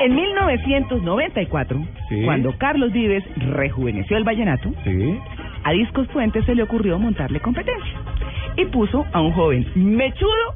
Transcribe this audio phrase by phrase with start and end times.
[0.00, 2.22] En 1994, Sí.
[2.24, 5.18] cuando Carlos Vives rejuveneció el vallenato, Sí.
[5.62, 7.92] a Discos Fuentes se le ocurrió montarle competencia
[8.56, 10.54] y puso a un joven mechudo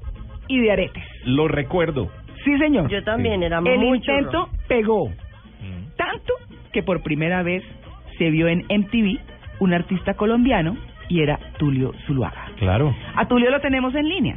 [0.49, 1.05] y de aretes.
[1.25, 2.11] Lo recuerdo.
[2.45, 2.91] Sí, señor.
[2.91, 4.49] Yo también, era El muy intento churro.
[4.69, 5.11] pegó
[5.97, 6.33] tanto
[6.73, 7.65] que por primera vez
[8.19, 9.19] se vio en MTV
[9.61, 10.77] un artista colombiano
[11.09, 12.47] y era Tulio Zuluaga.
[12.59, 12.95] Claro.
[13.17, 14.37] A Tulio lo tenemos en línea.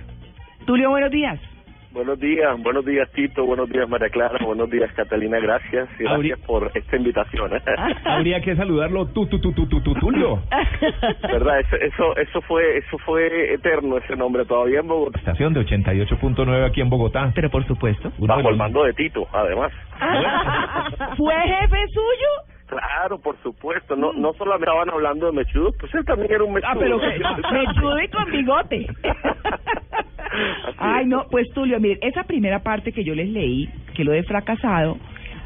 [0.66, 1.40] Tulio, buenos días.
[1.94, 6.40] Buenos días, buenos días Tito, buenos días María Clara, buenos días Catalina, gracias y gracias
[6.40, 7.52] por esta invitación.
[8.06, 10.42] Habría que saludarlo tú, tú, tú, tú, tú, tú, Tulio.
[11.22, 11.60] ¿Verdad?
[11.60, 16.66] Eso, eso, eso fue, eso fue eterno ese nombre todavía en Bogotá, Estación de 88.9
[16.66, 17.30] aquí en Bogotá.
[17.36, 18.10] Pero por supuesto.
[18.20, 19.74] Uno bajo el mando de Tito, además.
[21.18, 22.52] ¿Fue jefe suyo?
[22.68, 26.54] Claro, por supuesto, no, no solamente estaban hablando de mechudo, pues él también era un
[26.54, 26.72] mechudo.
[26.72, 26.98] Ah, pero
[27.52, 28.88] mechudo y con bigote.
[31.02, 34.22] Ay, no, pues Tulio, miren, esa primera parte que yo les leí, que lo de
[34.22, 34.98] fracasado,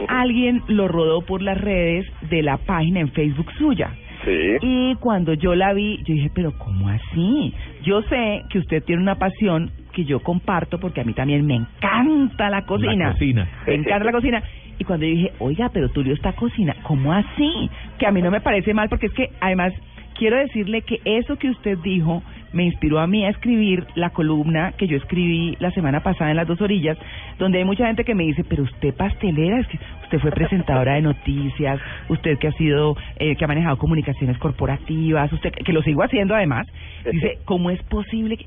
[0.09, 3.89] alguien lo rodó por las redes de la página en Facebook suya.
[4.25, 4.57] Sí.
[4.61, 7.53] Y cuando yo la vi, yo dije, pero ¿cómo así?
[7.83, 11.55] Yo sé que usted tiene una pasión que yo comparto porque a mí también me
[11.55, 13.07] encanta la cocina.
[13.07, 13.47] La cocina.
[13.65, 14.43] Me encanta la cocina.
[14.77, 17.69] Y cuando yo dije, oiga, pero Tulio está cocina, ¿cómo así?
[17.97, 19.71] Que a mí no me parece mal porque es que además
[20.17, 22.23] quiero decirle que eso que usted dijo
[22.55, 26.37] me inspiró a mí a escribir la columna que yo escribí la semana pasada en
[26.37, 26.97] Las Dos Orillas,
[27.37, 30.93] donde hay mucha gente que me dice, pero usted pastelera, es que usted fue presentadora
[30.93, 35.83] de noticias, usted que ha sido, eh, que ha manejado comunicaciones corporativas, usted que lo
[35.83, 36.65] sigo haciendo además,
[37.11, 38.45] dice, ¿cómo es posible que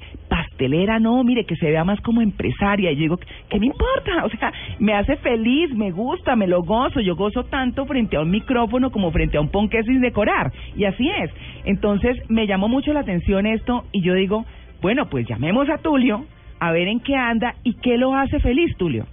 [0.58, 2.90] pastelera no, mire, que se vea más como empresaria?
[2.90, 4.24] Y yo digo, ¿qué me importa?
[4.24, 8.20] O sea, me hace feliz, me gusta, me lo gozo, yo gozo tanto frente a
[8.22, 11.30] un micrófono como frente a un ponqué sin decorar, y así es.
[11.64, 14.44] Entonces, me llamó mucho la atención esto, y yo digo,
[14.82, 16.24] bueno, pues llamemos a Tulio,
[16.60, 19.06] a ver en qué anda y qué lo hace feliz, Tulio.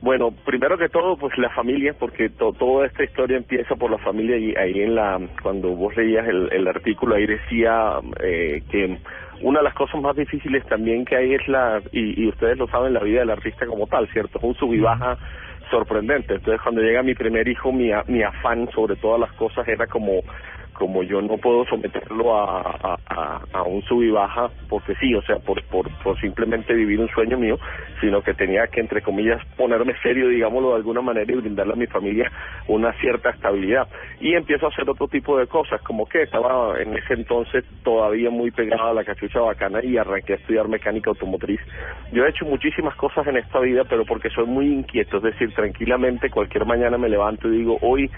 [0.00, 3.98] Bueno, primero que todo, pues la familia, porque to- toda esta historia empieza por la
[3.98, 8.98] familia y ahí en la, cuando vos leías el, el artículo, ahí decía eh, que
[9.40, 12.68] una de las cosas más difíciles también que hay es la, y, y ustedes lo
[12.68, 14.38] saben, la vida del artista como tal, ¿cierto?
[14.38, 15.18] Es un sub baja
[15.70, 16.34] sorprendente.
[16.34, 20.22] Entonces, cuando llega mi primer hijo, mi, mi afán sobre todas las cosas era como
[20.78, 22.96] como yo no puedo someterlo a,
[23.52, 27.08] a, un sub y baja porque sí, o sea, por, por, por simplemente vivir un
[27.08, 27.58] sueño mío,
[28.00, 31.76] sino que tenía que, entre comillas, ponerme serio, digámoslo de alguna manera, y brindarle a
[31.76, 32.30] mi familia
[32.68, 33.88] una cierta estabilidad.
[34.20, 38.30] Y empiezo a hacer otro tipo de cosas, como que estaba en ese entonces todavía
[38.30, 41.60] muy pegado a la cachucha bacana y arranqué a estudiar mecánica automotriz.
[42.12, 45.52] Yo he hecho muchísimas cosas en esta vida, pero porque soy muy inquieto, es decir,
[45.54, 48.08] tranquilamente cualquier mañana me levanto y digo, hoy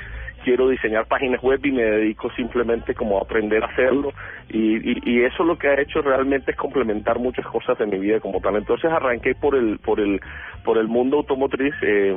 [0.44, 4.12] quiero diseñar páginas web y me dedico simplemente como a aprender a hacerlo.
[4.48, 7.98] Y, y, y eso lo que ha hecho realmente es complementar muchas cosas de mi
[7.98, 8.56] vida como tal.
[8.56, 10.20] Entonces arranqué por el por el
[10.64, 11.74] por el mundo automotriz.
[11.82, 12.14] Eh,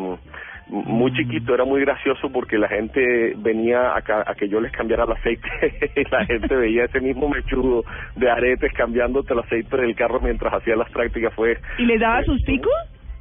[0.68, 5.04] muy chiquito era muy gracioso porque la gente venía a, a que yo les cambiara
[5.04, 5.48] el aceite.
[5.96, 7.84] Y la gente veía ese mismo mechudo
[8.16, 11.34] de aretes cambiándote el aceite del carro mientras hacía las prácticas.
[11.34, 12.70] Fue ¿Y le daba sustico?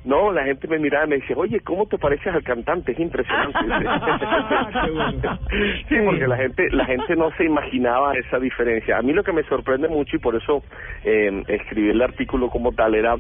[0.05, 2.93] No, la gente me miraba y me dice, oye, ¿cómo te pareces al cantante?
[2.93, 3.59] Es impresionante.
[5.89, 8.97] Sí, porque la gente, la gente no se imaginaba esa diferencia.
[8.97, 10.63] A mí lo que me sorprende mucho y por eso
[11.05, 13.17] eh, escribí el artículo como tal era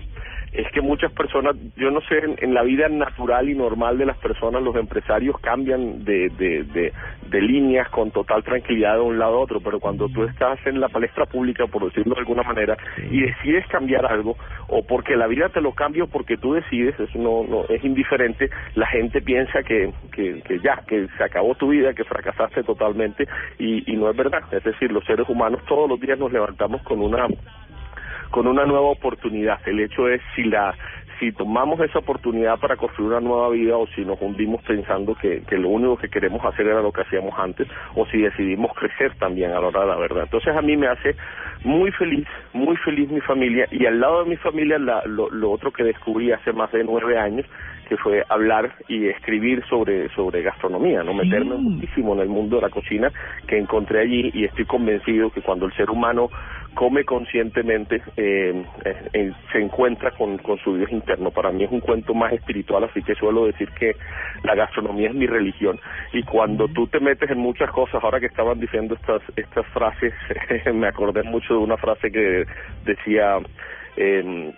[0.52, 4.06] es que muchas personas, yo no sé, en, en la vida natural y normal de
[4.06, 6.92] las personas, los empresarios cambian de, de, de,
[7.28, 10.78] de líneas con total tranquilidad de un lado a otro, pero cuando tú estás en
[10.78, 12.76] la palestra pública, por decirlo de alguna manera,
[13.10, 14.36] y decides cambiar algo,
[14.68, 17.82] o porque la vida te lo cambia o porque tú decides, eso no, no es
[17.82, 22.62] indiferente, la gente piensa que, que, que ya, que se acabó tu vida, que fracasaste
[22.62, 23.26] totalmente,
[23.58, 24.42] y, y no es verdad.
[24.52, 27.26] Es decir, los seres humanos todos los días nos levantamos con una
[28.32, 29.60] con una nueva oportunidad.
[29.66, 30.74] El hecho es si la
[31.20, 35.42] si tomamos esa oportunidad para construir una nueva vida o si nos hundimos pensando que,
[35.42, 39.14] que lo único que queremos hacer era lo que hacíamos antes o si decidimos crecer
[39.20, 40.24] también a la hora de la verdad.
[40.24, 41.14] Entonces a mí me hace
[41.62, 45.52] muy feliz, muy feliz mi familia y al lado de mi familia la, lo, lo
[45.52, 47.46] otro que descubrí hace más de nueve años
[47.92, 52.62] que fue hablar y escribir sobre sobre gastronomía, no meterme muchísimo en el mundo de
[52.62, 53.12] la cocina
[53.46, 56.30] que encontré allí y estoy convencido que cuando el ser humano
[56.72, 58.64] come conscientemente eh,
[59.12, 61.30] eh, se encuentra con, con su Dios interno.
[61.30, 63.94] Para mí es un cuento más espiritual, así que suelo decir que
[64.42, 65.78] la gastronomía es mi religión.
[66.14, 70.14] Y cuando tú te metes en muchas cosas, ahora que estaban diciendo estas estas frases,
[70.72, 72.46] me acordé mucho de una frase que
[72.86, 73.36] decía
[73.98, 74.54] eh,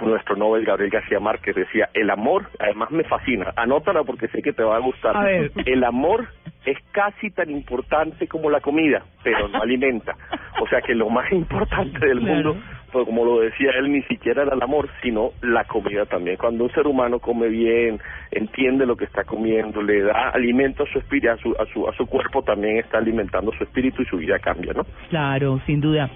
[0.00, 4.52] nuestro Nobel Gabriel García Márquez decía, el amor, además me fascina, anótala porque sé que
[4.52, 5.16] te va a gustar.
[5.16, 5.50] A ver.
[5.64, 6.26] El amor
[6.64, 10.14] es casi tan importante como la comida, pero no alimenta.
[10.60, 12.54] O sea que lo más importante del Claro.
[12.54, 12.56] mundo,
[12.96, 16.38] pues como lo decía él, ni siquiera era el amor, sino la comida también.
[16.38, 17.98] Cuando un ser humano come bien,
[18.30, 21.86] entiende lo que está comiendo, le da alimento a su espíritu, a su, a su,
[21.86, 24.84] a su cuerpo, también está alimentando su espíritu y su vida cambia, ¿no?
[25.10, 26.08] Claro, sin duda.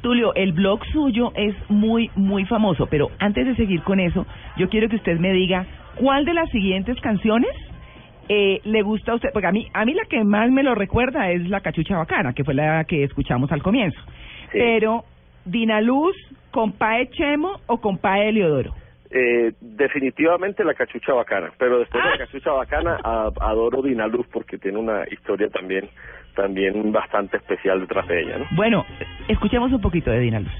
[0.00, 4.24] Tulio, el blog suyo es muy, muy famoso, pero antes de seguir con eso,
[4.56, 7.50] yo quiero que usted me diga cuál de las siguientes canciones
[8.28, 10.76] eh, le gusta a usted, porque a mí, a mí la que más me lo
[10.76, 13.98] recuerda es la cachucha bacana, que fue la que escuchamos al comienzo.
[14.52, 14.58] Sí.
[14.58, 15.02] Pero,
[15.50, 16.16] Dinaluz,
[16.50, 18.74] Compae Chemo o Compae Leodoro.
[19.10, 24.58] Eh, definitivamente la cachucha bacana, pero después de la cachucha bacana a- adoro Dinaluz porque
[24.58, 25.88] tiene una historia también
[26.36, 28.44] también bastante especial detrás de ella, ¿no?
[28.52, 28.84] Bueno,
[29.26, 30.52] escuchemos un poquito de Dinaluz.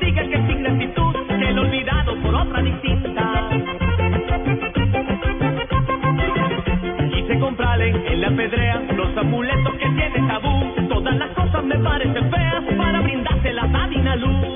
[0.00, 3.48] Para que sin gratitud se lo olvidado por otra distinta.
[7.12, 12.28] Quise comprarle en la pedrea los amuletos que tiene tabú, todas las cosas me parecen
[12.28, 14.46] feas para brindárselas a Dina Luz.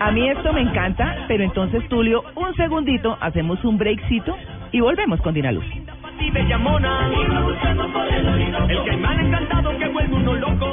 [0.00, 4.36] A mí esto me encanta, pero entonces, Tulio, un segundito, hacemos un breakcito
[4.72, 5.66] y volvemos con Dinaluz.
[6.50, 7.10] Y bella mona.
[7.12, 8.68] Iba buscando por el Orinoco.
[8.68, 10.69] El caimán encantado que vuelve uno loco.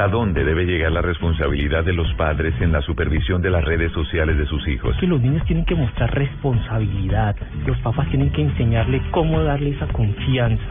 [0.00, 3.92] ¿Hasta dónde debe llegar la responsabilidad de los padres en la supervisión de las redes
[3.92, 4.96] sociales de sus hijos?
[4.98, 7.36] que los niños tienen que mostrar responsabilidad,
[7.66, 10.62] los papás tienen que enseñarle cómo darle esa confianza.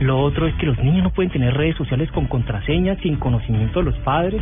[0.00, 3.80] Lo otro es que los niños no pueden tener redes sociales con contraseñas sin conocimiento
[3.80, 4.40] de los padres.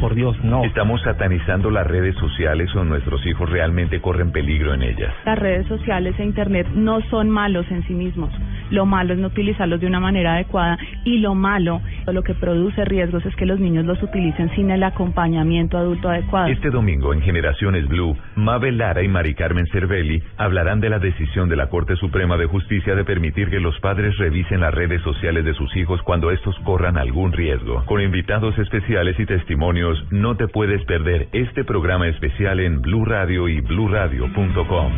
[0.00, 0.64] Por Dios, no.
[0.64, 5.12] ¿Estamos satanizando las redes sociales o nuestros hijos realmente corren peligro en ellas?
[5.24, 8.30] Las redes sociales e Internet no son malos en sí mismos.
[8.70, 12.34] Lo malo es no utilizarlos de una manera adecuada y lo malo, o lo que
[12.34, 16.48] produce riesgos es que los niños los utilicen sin el acompañamiento adulto adecuado.
[16.48, 21.48] Este domingo en Generaciones Blue, Mabel Lara y Mari Carmen Cervelli hablarán de la decisión
[21.48, 25.44] de la Corte Suprema de Justicia de permitir que los padres revisen las redes sociales
[25.44, 27.84] de sus hijos cuando estos corran algún riesgo.
[27.84, 33.48] Con invitados especiales y testimonios, no te puedes perder este programa especial en Blue Radio
[33.48, 34.92] y bluradio.com.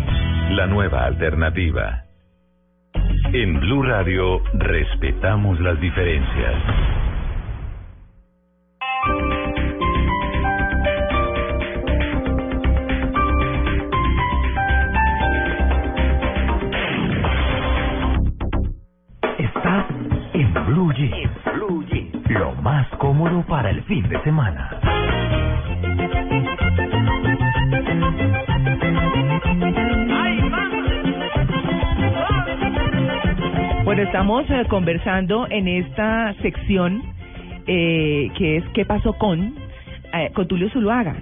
[0.50, 2.04] La nueva alternativa.
[3.32, 6.54] En Blue Radio respetamos las diferencias.
[19.38, 19.86] Estás
[20.32, 21.47] en Blue Jeans.
[22.38, 24.70] Lo más cómodo para el fin de semana.
[33.84, 37.02] Bueno, estamos eh, conversando en esta sección
[37.66, 39.54] eh, que es ¿Qué pasó con?
[40.12, 41.16] eh, con Tulio Zuluaga.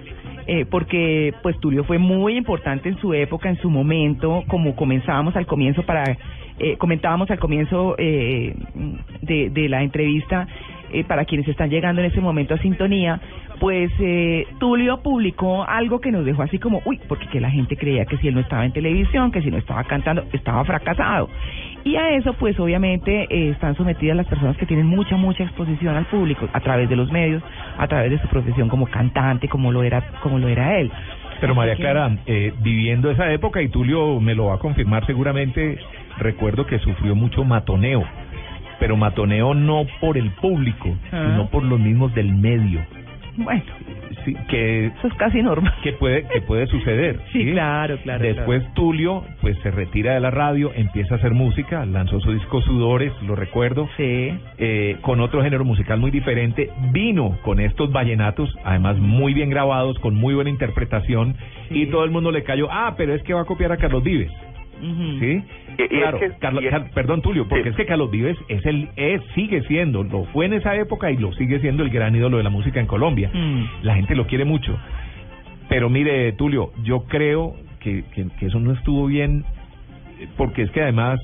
[0.45, 5.35] Eh, porque pues Tulio fue muy importante en su época, en su momento, como comenzábamos
[5.35, 6.17] al comienzo para
[6.59, 8.55] eh, comentábamos al comienzo eh,
[9.21, 10.47] de, de la entrevista
[10.91, 13.19] eh, para quienes están llegando en ese momento a sintonía,
[13.59, 17.75] pues eh, Tulio publicó algo que nos dejó así como, uy, porque que la gente
[17.75, 21.29] creía que si él no estaba en televisión, que si no estaba cantando, estaba fracasado.
[21.83, 25.95] Y a eso, pues obviamente eh, están sometidas las personas que tienen mucha, mucha exposición
[25.95, 27.41] al público a través de los medios,
[27.77, 30.91] a través de su profesión como cantante, como lo era, como lo era él.
[31.39, 35.77] Pero María Clara, eh, viviendo esa época, y Tulio me lo va a confirmar seguramente,
[36.17, 38.03] recuerdo que sufrió mucho matoneo,
[38.79, 41.27] pero matoneo no por el público, Ah.
[41.31, 42.79] sino por los mismos del medio.
[43.37, 43.63] Bueno,
[44.25, 45.73] Sí, que Eso es casi normal.
[45.83, 47.17] que puede que puede suceder.
[47.31, 51.85] Sí, claro, claro, Después Tulio pues se retira de la radio, empieza a hacer música,
[51.85, 53.87] lanzó su disco Sudores, lo recuerdo.
[53.95, 54.33] Sí.
[54.57, 59.97] eh, con otro género musical muy diferente, vino con estos vallenatos, además muy bien grabados,
[59.99, 61.35] con muy buena interpretación,
[61.69, 64.03] y todo el mundo le cayó, ah, pero es que va a copiar a Carlos
[64.03, 64.31] Vives.
[64.79, 65.43] ¿Sí?
[65.77, 67.69] Y- y es claro, que- Carlos- y es- Car- perdón Tulio, porque Sí.
[67.69, 71.17] es que Carlos Vives es el es sigue siendo, lo fue en esa época y
[71.17, 73.29] lo sigue siendo el gran ídolo de la música en Colombia.
[73.33, 73.63] Mm.
[73.83, 74.77] La gente lo quiere mucho.
[75.69, 79.43] Pero mire, Tulio, yo creo que, que, que eso no estuvo bien,
[80.37, 81.19] porque es que además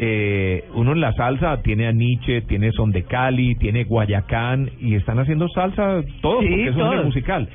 [0.00, 4.94] eh, uno en la salsa tiene a Nietzsche, tiene Son de Cali, tiene Guayacán, y
[4.94, 7.48] están haciendo salsa todos, Sí, porque es un musical.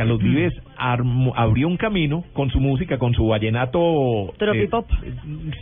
[0.00, 4.32] Carlos Vives armó- abrió un camino con su música, con su vallenato...
[4.38, 4.90] Tropipop.
[5.02, 5.12] eh,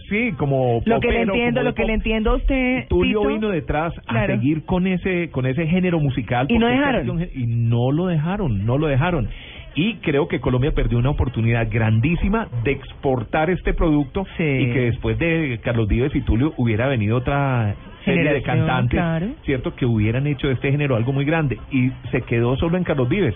[0.09, 3.49] sí, como Lo que le entiendo, lo que le entiendo a usted, Tulio Tito, vino
[3.49, 7.23] detrás a seguir con ese con ese género musical Y no dejaron.
[7.35, 9.28] y no lo dejaron no lo dejaron
[9.75, 14.42] y creo que Colombia perdió una oportunidad grandísima de exportar este producto Sí.
[14.45, 19.26] y que después de Carlos Vives y Tulio hubiera venido otra serie de cantantes claro.
[19.45, 22.85] cierto que hubieran hecho de este género algo muy grande y se quedó solo en
[22.85, 23.35] Carlos Vives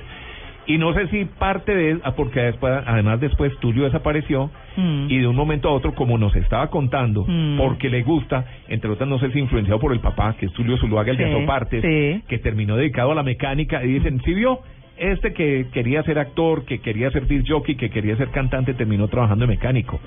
[0.66, 5.06] y no sé si parte de ah, porque después además después Tulio desapareció Mm.
[5.10, 7.58] y de un momento a otro, como nos estaba contando, Mm.
[7.58, 10.78] porque le gusta, entre otras, no sé si influenciado por el papá, que es Tulio
[10.78, 12.22] Zuluaga, el de Sí, Azopartes, sí.
[12.26, 14.60] que terminó dedicado a la mecánica, y dicen, si vio,
[14.96, 19.08] este que quería ser actor, que quería ser disc jockey, que quería ser cantante, terminó
[19.08, 20.00] trabajando de mecánico.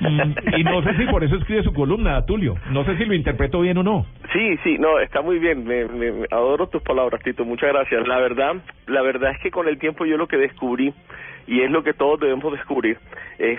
[0.00, 0.56] Mm.
[0.58, 2.54] y no sé si por eso escribe su columna, Tulio.
[2.70, 4.06] No sé si lo interpreto bien o no.
[4.32, 5.64] Sí, sí, no, está muy bien.
[5.64, 7.44] Me, me- adoro tus palabras, Tito.
[7.44, 8.06] Muchas gracias.
[8.08, 10.92] La verdad, la verdad es que con el tiempo yo lo que descubrí
[11.46, 12.98] y es lo que todos debemos descubrir
[13.38, 13.58] es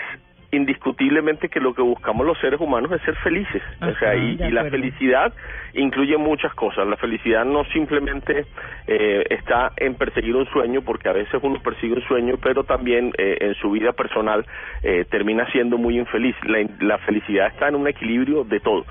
[0.58, 3.62] indiscutiblemente que lo que buscamos los seres humanos es ser felices.
[3.82, 5.34] o sea, y, la felicidad
[5.74, 6.88] incluye muchas cosas.
[6.88, 8.46] La felicidad no simplemente
[8.88, 13.14] eh, está en perseguir un sueño, porque a veces uno persigue un sueño, pero también
[13.18, 14.46] eh, en su vida personal
[14.84, 16.36] eh, termina siendo muy infeliz.
[16.46, 18.86] La, la felicidad está en un equilibrio de todo,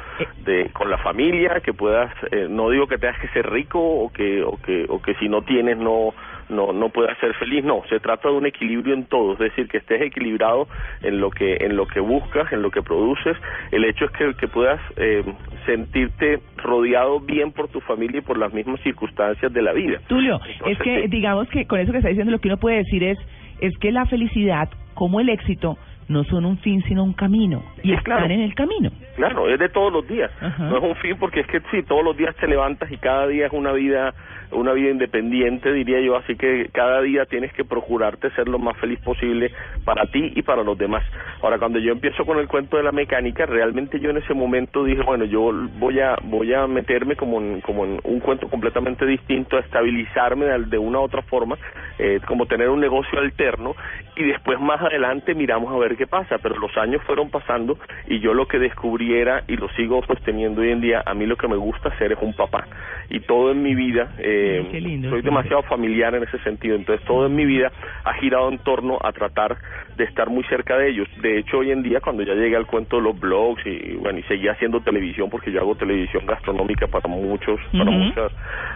[0.44, 4.12] de con la familia, que puedas, eh, no digo que tengas que ser rico o
[4.12, 6.14] que o que o que si no tienes no
[6.48, 9.68] no no puedas ser feliz, no, se trata de un equilibrio en todo, es decir,
[9.68, 10.68] que estés equilibrado
[11.02, 13.36] en lo que en lo que buscas, en lo que produces.
[13.72, 15.24] El hecho es que, que puedas eh,
[15.64, 20.00] sentirte rodeado bien por tu familia y por las mismas circunstancias de la vida.
[20.08, 22.78] Tulio, Entonces, es que digamos que con eso que está diciendo lo que uno puede
[22.78, 23.18] decir es
[23.60, 27.88] es que la felicidad como el éxito no son un fin sino un camino y
[27.88, 28.24] Sí, están claro.
[28.26, 28.90] en el camino.
[29.16, 30.30] Claro, es de todos los días.
[30.40, 30.64] Ajá.
[30.68, 33.26] No es un fin porque es que sí, todos los días te levantas y cada
[33.26, 34.14] día es una vida
[34.52, 38.76] una vida independiente, diría yo, así que cada día tienes que procurarte ser lo más
[38.78, 39.50] feliz posible
[39.84, 41.02] para ti y para los demás.
[41.42, 44.84] Ahora, cuando yo empiezo con el cuento de la mecánica, realmente yo en ese momento
[44.84, 49.04] dije, bueno, yo voy a voy a meterme como en, como en un cuento completamente
[49.06, 51.56] distinto, a estabilizarme de, de una u otra forma,
[51.98, 53.74] eh, como tener un negocio alterno
[54.16, 58.20] y después más adelante miramos a ver qué pasa, pero los años fueron pasando y
[58.20, 61.36] yo lo que descubrí era, y lo sigo sosteniendo hoy en día, a mí lo
[61.36, 62.66] que me gusta hacer es un papá
[63.08, 67.26] y todo en mi vida, eh, lindo, soy demasiado familiar en ese sentido, entonces todo
[67.26, 67.70] en mi vida
[68.04, 69.56] ha girado en torno a tratar
[69.96, 71.08] de estar muy cerca de ellos.
[71.20, 74.18] De hecho, hoy en día, cuando ya llegué al cuento de los blogs y bueno,
[74.18, 78.32] y seguía haciendo televisión, porque yo hago televisión gastronómica para muchos, para muchas,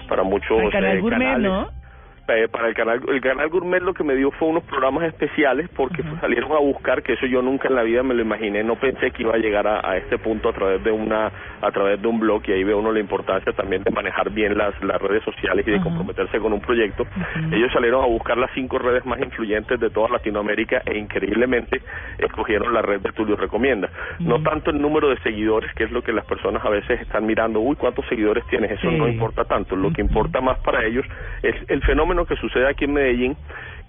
[0.08, 1.50] para muchos El canal eh, Gourmet, canales.
[1.50, 1.79] ¿no?
[2.28, 5.68] Eh, para el canal el canal gourmet lo que me dio fue unos programas especiales
[5.74, 8.76] porque salieron a buscar que eso yo nunca en la vida me lo imaginé no
[8.76, 12.00] pensé que iba a llegar a, a este punto a través de una a través
[12.00, 15.00] de un blog y ahí ve uno la importancia también de manejar bien las las
[15.02, 17.04] redes sociales y de comprometerse con un proyecto.
[17.50, 21.80] Ellos salieron a buscar las cinco redes más influyentes de toda Latinoamérica e increíblemente
[22.18, 23.88] escogieron la red de Tulio recomienda.
[24.20, 27.26] No tanto el número de seguidores que es lo que las personas a veces están
[27.26, 28.96] mirando uy cuántos seguidores tienes eso Sí.
[28.96, 31.04] no importa tanto lo que importa más para ellos
[31.42, 33.36] es el fenómeno que sucede aquí en Medellín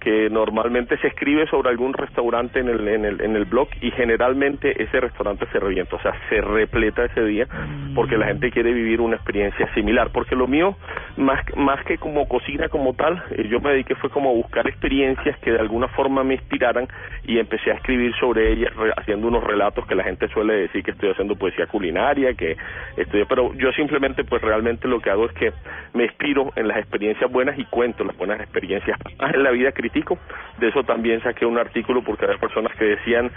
[0.02, 3.90] que normalmente se escribe sobre algún restaurante en el, en el en el blog y
[3.92, 7.46] generalmente ese restaurante se revienta, o sea, se repleta ese día
[7.94, 10.76] porque la gente quiere vivir una experiencia similar, porque lo mío
[11.16, 14.66] más más que como cocina como tal, eh, yo me dediqué fue como a buscar
[14.66, 16.88] experiencias que de alguna forma me inspiraran
[17.24, 20.82] y empecé a escribir sobre ellas re- haciendo unos relatos que la gente suele decir
[20.82, 22.56] que estoy haciendo poesía culinaria, que
[22.96, 25.52] estoy pero yo simplemente pues realmente lo que hago es que
[25.94, 28.98] me inspiro en las experiencias buenas y cuento las buenas experiencias.
[29.32, 30.18] En la vida critico,
[30.58, 33.30] de eso también saqué un artículo porque había personas que decían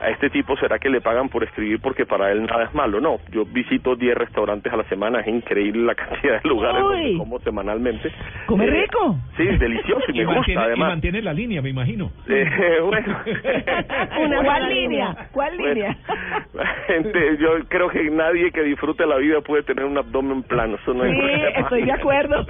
[0.00, 3.00] a este tipo será que le pagan por escribir porque para él nada es malo.
[3.00, 7.16] No, yo visito 10 restaurantes a la semana, es increíble la cantidad de lugares donde
[7.16, 8.10] como semanalmente.
[8.46, 9.16] Come Eh, rico.
[9.36, 10.88] Sí, delicioso y Y me gusta mantiene, y además.
[10.90, 12.10] mantiene la línea, me imagino.
[12.28, 12.46] Eh,
[12.84, 13.18] bueno.
[14.26, 15.28] Una ¿Cuál línea?
[15.32, 15.96] ¿Cuál Bueno, línea?
[16.52, 20.76] la gente, yo creo que nadie que disfrute la vida puede tener un abdomen plano,
[20.82, 21.48] eso no hay Sí, problema.
[21.60, 22.46] estoy de acuerdo.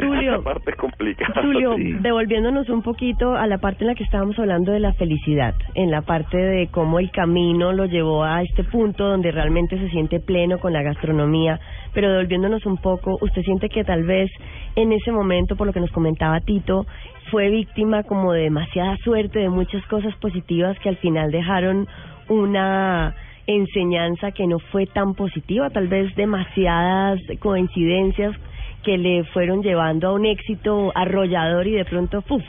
[0.00, 0.32] Tulio.
[0.34, 1.42] Esa parte es complicada.
[1.42, 1.92] Tulio, sí.
[2.00, 5.90] devolviéndonos un poquito a la parte en la que estábamos hablando de la felicidad, en
[5.90, 10.20] la parte de cómo el camino lo llevó a este punto donde realmente se siente
[10.20, 11.60] pleno con la gastronomía,
[11.92, 14.30] pero devolviéndonos un poco, ¿usted siente que tal vez
[14.74, 16.86] en ese momento, por lo que nos comentaba Tito,
[17.30, 21.86] fue víctima como de demasiada suerte, de muchas cosas positivas que al final dejaron
[22.30, 23.14] una
[23.46, 28.34] enseñanza que no fue tan positiva, tal vez demasiadas coincidencias
[28.82, 32.42] que le fueron llevando a un éxito arrollador y de pronto, ¡puf!,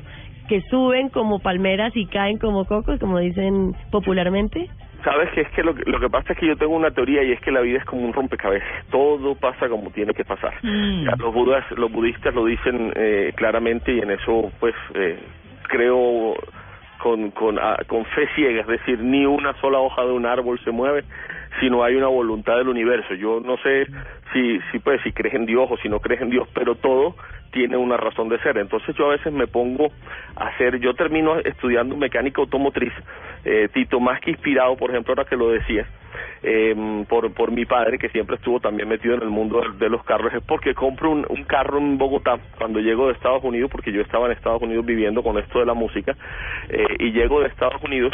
[0.50, 4.68] que suben como palmeras y caen como cocos, como dicen popularmente.
[5.04, 7.24] Sabes que es que lo, que lo que pasa es que yo tengo una teoría
[7.24, 8.86] y es que la vida es como un rompecabezas.
[8.90, 10.56] Todo pasa como tiene que pasar.
[10.64, 11.06] Mm.
[11.06, 15.20] Ya, los budas, los budistas lo dicen eh, claramente y en eso pues eh,
[15.70, 16.34] creo
[16.98, 20.60] con con ah, con fe ciega, es decir, ni una sola hoja de un árbol
[20.66, 21.04] se mueve
[21.60, 23.14] si no hay una voluntad del universo.
[23.14, 23.86] Yo no sé
[24.34, 27.16] si si pues si crees en Dios o si no crees en Dios, pero todo
[27.52, 28.58] tiene una razón de ser.
[28.58, 29.92] Entonces yo a veces me pongo
[30.36, 32.94] a hacer, yo termino estudiando mecánica automotriz,
[33.46, 35.88] eh, Tito, más que inspirado, por ejemplo, ahora que lo decía,
[36.44, 40.04] eh, por, por mi padre, que siempre estuvo también metido en el mundo de, los
[40.04, 43.92] carros, es porque compro un, un carro en Bogotá cuando llego de Estados Unidos, porque
[43.92, 46.16] yo estaba en Estados Unidos viviendo con esto de la música,
[46.70, 48.14] eh, y llego de Estados Unidos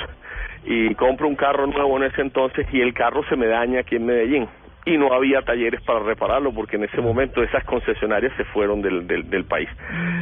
[0.66, 3.98] y compro un carro nuevo en ese entonces y el carro se me daña aquí
[3.98, 4.48] en Medellín
[4.86, 9.08] y no había talleres para repararlo porque en ese momento esas concesionarias se fueron del,
[9.08, 9.68] del, del país.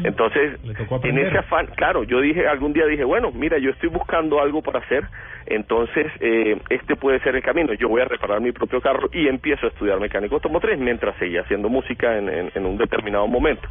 [0.04, 0.58] Entonces,
[1.04, 4.62] en ese afán, claro, yo dije, algún día dije, bueno, mira, yo estoy buscando algo
[4.62, 5.04] para hacer,
[5.46, 9.28] entonces eh, este puede ser el camino, yo voy a reparar mi propio carro y
[9.28, 13.68] empiezo a estudiar mecánico automotriz mientras seguía haciendo música en, en, en un determinado momento.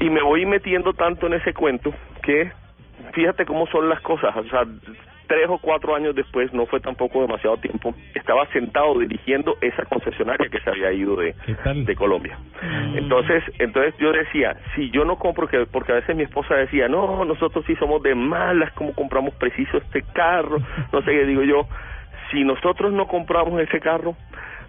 [0.00, 2.50] Y me voy metiendo tanto en ese cuento que
[3.12, 4.64] fíjate cómo son las cosas, o sea,
[5.30, 10.48] tres o cuatro años después, no fue tampoco demasiado tiempo, estaba sentado dirigiendo esa concesionaria
[10.50, 11.36] que se había ido de,
[11.86, 12.36] de Colombia.
[12.96, 16.88] Entonces, entonces yo decía, si yo no compro, que porque a veces mi esposa decía,
[16.88, 20.58] no, nosotros sí somos de malas, ¿cómo compramos preciso este carro?
[20.92, 21.68] No sé qué digo yo,
[22.32, 24.16] si nosotros no compramos ese carro,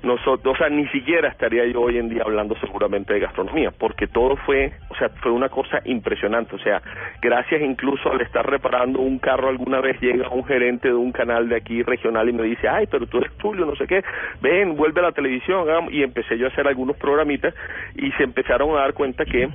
[0.03, 4.07] nosotros, o sea, ni siquiera estaría yo hoy en día hablando seguramente de gastronomía, porque
[4.07, 6.81] todo fue, o sea, fue una cosa impresionante, o sea,
[7.21, 11.49] gracias incluso al estar reparando un carro alguna vez llega un gerente de un canal
[11.49, 14.03] de aquí regional y me dice, ay, pero tú eres Tulio, no sé qué,
[14.41, 17.53] ven, vuelve a la televisión, hagamos", y empecé yo a hacer algunos programitas
[17.95, 19.49] y se empezaron a dar cuenta que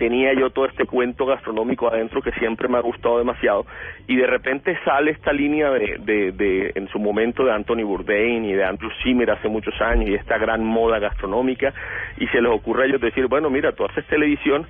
[0.00, 3.66] tenía yo todo este cuento gastronómico adentro que siempre me ha gustado demasiado
[4.08, 8.46] y de repente sale esta línea de, de, de en su momento de Anthony Bourdain
[8.46, 11.74] y de Andrew Zimmer hace muchos años y esta gran moda gastronómica
[12.16, 14.66] y se les ocurre a ellos decir bueno mira tú haces televisión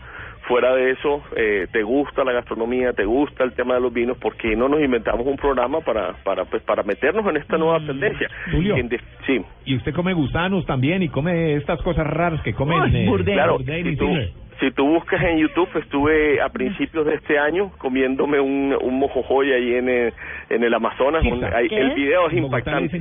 [0.49, 4.19] fuera de eso eh, te gusta la gastronomía te gusta el tema de los vinos
[4.19, 7.79] ¿por qué no nos inventamos un programa para para pues para meternos en esta nueva
[7.87, 8.75] tendencia Julio.
[8.75, 12.81] En de- sí Y usted come gusanos también y come estas cosas raras que comen
[12.83, 13.37] Ay, eh, Bourdain.
[13.37, 14.31] Claro, Bourdain si y tú, Zimmer.
[14.61, 19.53] Si tú buscas en YouTube, estuve a principios de este año comiéndome un, un mojojoy
[19.53, 20.13] ahí en el,
[20.51, 21.25] en el Amazonas.
[21.25, 22.97] Un- ahí- el video es impactante.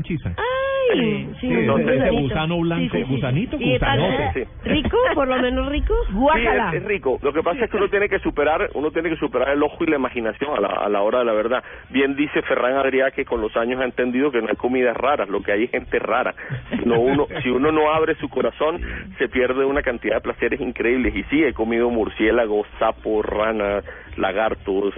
[0.91, 3.13] Ay, sí, Sí, un ese gusano blanco, Sí, sí, sí.
[3.15, 4.45] gusanito, ¿Y de tal- gusanote.
[4.45, 4.69] Sí.
[4.69, 4.97] ¿Rico?
[5.13, 5.93] ¿Por lo menos rico?
[6.07, 7.19] Sí, es, es rico.
[7.21, 9.83] Lo que pasa es que uno tiene que superar, uno tiene que superar el ojo
[9.83, 11.63] y la imaginación a la, a la hora de la verdad.
[11.89, 15.29] Bien dice Ferran Adrià que con los años ha entendido que no hay comidas raras,
[15.29, 16.33] lo que hay es gente rara.
[16.71, 18.81] Si, no uno, si uno no abre su corazón,
[19.19, 21.15] se pierde una cantidad de placeres increíbles.
[21.15, 23.83] Y sí, he comido murciélagos, sapos, ranas,
[24.17, 24.93] lagartos,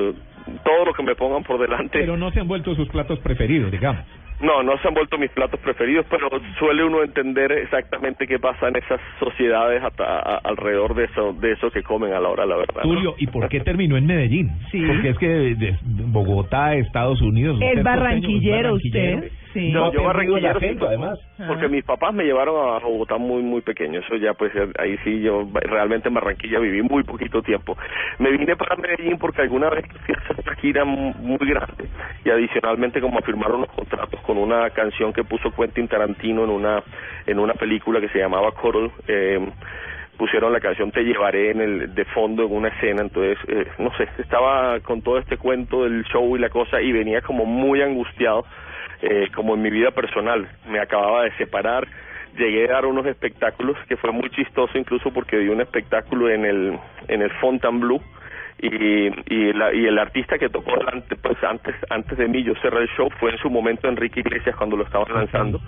[0.64, 2.00] todo lo que me pongan por delante.
[2.00, 4.04] Pero no se han vuelto sus platos preferidos, digamos.
[4.42, 8.70] No, no se han vuelto mis platos preferidos, pero suele uno entender exactamente qué pasa
[8.70, 12.48] en esas sociedades hasta, a- alrededor de eso, de eso que comen a la hora,
[12.48, 12.82] la verdad.
[12.84, 12.90] ¿no?
[12.92, 14.50] Tulio, ¿y por qué terminó en Medellín?
[14.88, 17.60] Porque es que de, de Bogotá, Estados Unidos...
[17.62, 19.18] Es barranquillero barranquillero.
[19.18, 19.32] usted.
[19.54, 19.72] Sí.
[19.72, 21.20] No, yo barranquillero sí, acento, además.
[21.48, 25.22] porque mis papás me llevaron a Bogotá muy muy pequeño, eso ya pues ahí sí
[25.22, 27.78] yo realmente en Barranquilla viví muy poquito tiempo.
[28.20, 31.90] Me vine para Medellín porque alguna vez hacer una gira muy grande
[32.24, 36.84] y adicionalmente como firmaron unos contratos con una canción que puso Quentin Tarantino en una
[37.28, 39.40] en una película que se llamaba Coral eh,
[40.18, 43.92] pusieron la canción Te llevaré en el de fondo en una escena, entonces eh, no
[43.98, 47.82] sé, estaba con todo este cuento del show y la cosa y venía como muy
[47.82, 48.46] angustiado
[49.02, 50.48] eh, como en mi vida personal.
[50.68, 51.88] Me acababa de separar,
[52.38, 56.46] llegué a dar unos espectáculos que fue muy chistoso incluso porque di un espectáculo en
[56.46, 58.02] el en el Fontainebleau
[58.62, 62.54] y y, la- y el artista que tocó delante, pues antes antes de mí yo
[62.62, 65.60] cerré el show fue en su momento Enrique Iglesias cuando lo estaban lanzando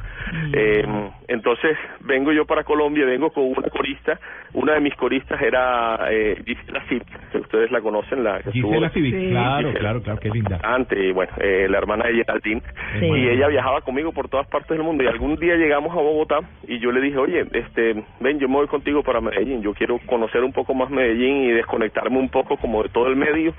[0.54, 0.86] eh,
[1.28, 4.20] entonces vengo yo para Colombia vengo con una corista
[4.54, 7.02] una de mis coristas era eh, Gisela Cid
[7.32, 9.80] que ustedes la conocen la que Gisela estuvo- claro, Gisela.
[9.80, 10.60] claro, claro, qué linda.
[10.64, 12.62] Antes, y bueno, eh, la hermana de Geraldine,
[13.00, 13.06] Sí.
[13.08, 16.40] y ella viajaba conmigo por todas partes del mundo, y algún día llegamos a Bogotá,
[16.68, 19.98] y yo le dije, oye, este, ven, yo me voy contigo para Medellín, yo quiero
[20.06, 23.54] conocer un poco más Medellín y desconectarme un poco como todo el medio,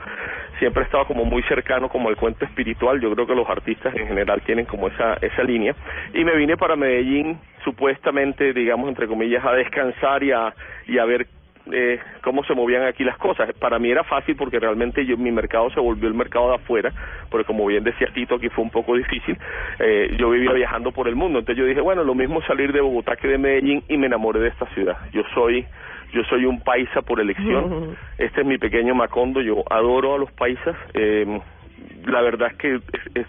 [0.59, 3.95] siempre he estado como muy cercano como al cuento espiritual, yo creo que los artistas
[3.97, 5.75] en general tienen como esa, esa línea,
[6.13, 10.55] y me vine para Medellín supuestamente, digamos, entre comillas, a descansar y a,
[10.87, 11.27] y a ver
[11.73, 13.51] eh, cómo se movían aquí las cosas.
[13.55, 16.93] Para mí era fácil porque realmente yo, mi mercado se volvió el mercado de afuera,
[17.31, 19.37] porque como bien decía Tito, aquí fue un poco difícil.
[19.79, 22.81] Eh, yo vivía viajando por el mundo, entonces yo dije, bueno, lo mismo salir de
[22.81, 24.99] Bogotá que de Medellín y me enamoré de esta ciudad.
[25.13, 25.65] Yo soy
[26.15, 27.97] yo soy un paisa por elección.
[28.19, 29.41] Este es mi pequeño Macondo.
[29.43, 30.77] Yo adoro a los paisas.
[30.95, 31.41] Eh,
[32.07, 32.81] la verdad es que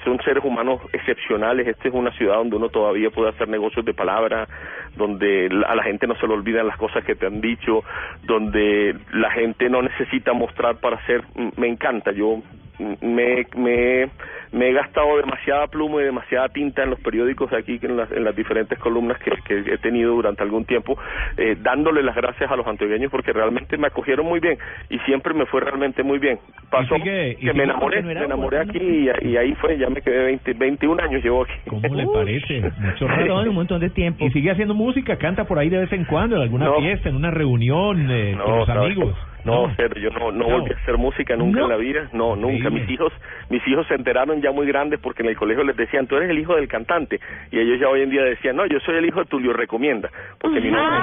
[0.03, 1.67] son seres humanos excepcionales.
[1.67, 4.47] Esta es una ciudad donde uno todavía puede hacer negocios de palabra,
[4.95, 7.83] donde a la gente no se le olvidan las cosas que te han dicho,
[8.23, 11.23] donde la gente no necesita mostrar para hacer.
[11.35, 12.11] M- Me encanta.
[12.11, 12.41] Yo
[13.01, 14.07] me, me,
[14.51, 18.11] me he gastado demasiada pluma y demasiada tinta en los periódicos de aquí, en las,
[18.11, 20.97] en las diferentes columnas que, que he tenido durante algún tiempo,
[21.37, 24.57] eh, dándole las gracias a los antioqueños porque realmente me acogieron muy bien
[24.89, 26.37] y siempre me fue realmente muy bien.
[26.69, 30.01] Pasó sigue- que me enamoré, no me enamoré aquí y, y ahí fue, ya me
[30.01, 31.53] quedé 20, 21 años llevo aquí.
[31.67, 32.61] ¿Cómo le parece?
[32.79, 34.25] Mucho Todo un montón de tiempo.
[34.25, 36.79] Y sigue haciendo música, canta por ahí de vez en cuando, en alguna No.
[36.79, 39.15] fiesta, en una reunión eh, con los amigos.
[39.45, 40.59] No, cero, yo no, no, No.
[40.59, 42.69] volví a hacer música nunca en la vida, no, nunca.
[42.69, 43.13] Mis hijos,
[43.49, 46.29] mis hijos se enteraron ya muy grandes porque en el colegio les decían, tú eres
[46.29, 47.19] el hijo del cantante,
[47.51, 50.09] y ellos ya hoy en día decían, no, yo soy el hijo de Tulio Recomienda,
[50.39, 50.99] porque mi nombre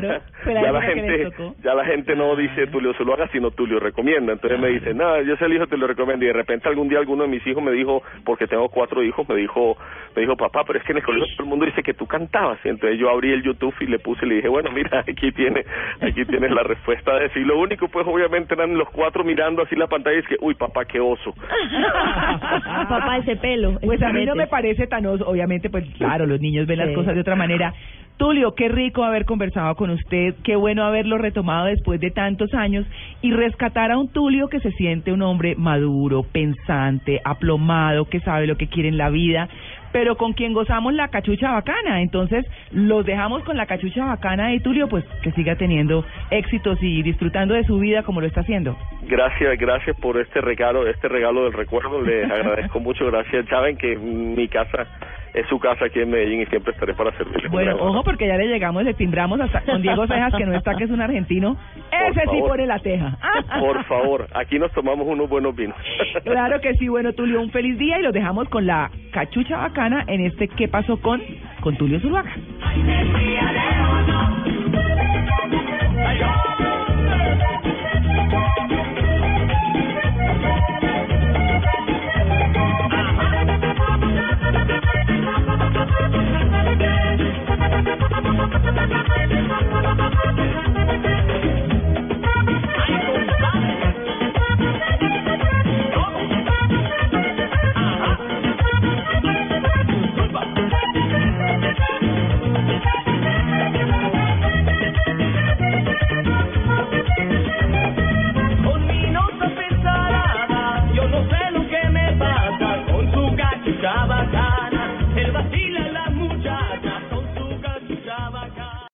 [0.00, 0.20] claro.
[0.46, 1.28] Ya la gente,
[1.64, 4.32] ya la gente no dice Tulio Zuluaga, sino Tulio Recomienda.
[4.32, 6.24] Entonces me dicen, no, yo soy el hijo de Tulio Recomienda.
[6.24, 9.28] Y de repente algún día alguno de mis hijos me dijo, porque tengo cuatro hijos,
[9.28, 9.76] me dijo,
[10.14, 12.06] me dijo, papá, pero es que en el colegio todo el mundo dice que tú
[12.06, 12.58] cantabas.
[12.64, 15.32] Y entonces yo abrí el YouTube y le puse, y le dije, bueno, mira, aquí
[15.32, 15.64] tiene,
[16.00, 17.38] aquí tienes la respuesta de eso.
[17.38, 20.36] Y lo único, pues, obviamente eran los cuatro mirando así la pantalla y es que,
[20.40, 21.34] uy, papá, qué oso.
[22.88, 23.78] Papá, ese pelo.
[23.80, 25.26] Pues a mí no me parece tan oso.
[25.28, 26.94] Obviamente, pues claro, los niños ven las Sí.
[26.94, 27.72] cosas de otra manera.
[28.16, 32.86] Tulio, qué rico haber conversado con usted, qué bueno haberlo retomado después de tantos años
[33.20, 38.46] y rescatar a un Tulio que se siente un hombre maduro, pensante, aplomado, que sabe
[38.46, 39.50] lo que quiere en la vida,
[39.96, 42.02] pero con quien gozamos la cachucha bacana.
[42.02, 47.00] Entonces, los dejamos con la cachucha bacana y Tulio, pues que siga teniendo éxitos y
[47.02, 48.76] disfrutando de su vida como lo está haciendo.
[49.08, 52.02] Gracias, gracias por este regalo, este regalo del recuerdo.
[52.02, 53.06] Les agradezco mucho.
[53.06, 53.46] Gracias.
[53.46, 54.86] Saben que mi casa
[55.34, 57.48] es su casa aquí en Medellín y siempre estaré para servirle.
[57.48, 60.74] Bueno, ojo porque ya le llegamos, le timbramos hasta con Diego Cejas, que no está,
[60.74, 61.56] que es un argentino.
[61.90, 63.16] Ese sí pone la teja.
[63.60, 65.76] Por favor, aquí nos tomamos unos buenos vinos.
[66.24, 70.04] Claro que sí, bueno, Tulio, un feliz día y los dejamos con la cachucha bacana
[70.06, 71.22] en este ¿Qué pasó con,
[71.60, 72.32] con Tulio Zuluaga?